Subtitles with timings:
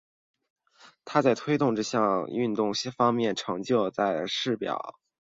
[1.05, 4.99] 他在推动这项运动方面的成就和他在土俵上的实力一样被人们铭记。